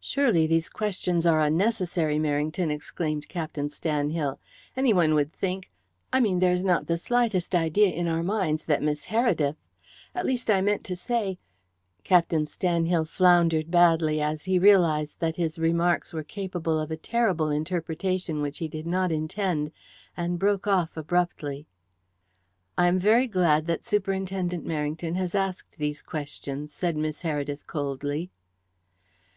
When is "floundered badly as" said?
13.06-14.46